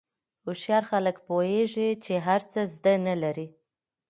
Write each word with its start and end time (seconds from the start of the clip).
هوښیار 0.45 0.83
خلک 0.91 1.15
پوهېږي 1.27 1.89
چې 2.05 2.13
هر 2.27 2.41
څه 2.51 2.59
زده 2.75 2.93
نه 3.07 3.15
لري. 3.23 3.47